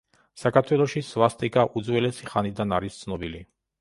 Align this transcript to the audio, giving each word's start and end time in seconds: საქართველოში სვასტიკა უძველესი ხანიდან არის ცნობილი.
საქართველოში 0.43 1.03
სვასტიკა 1.09 1.65
უძველესი 1.81 2.31
ხანიდან 2.33 2.77
არის 2.79 2.99
ცნობილი. 3.03 3.45